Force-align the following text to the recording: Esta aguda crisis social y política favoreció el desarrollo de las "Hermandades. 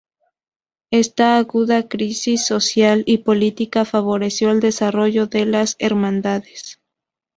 Esta 0.89 1.37
aguda 1.37 1.87
crisis 1.87 2.43
social 2.47 3.03
y 3.05 3.19
política 3.19 3.85
favoreció 3.85 4.49
el 4.49 4.59
desarrollo 4.59 5.27
de 5.27 5.45
las 5.45 5.75
"Hermandades. 5.77 6.81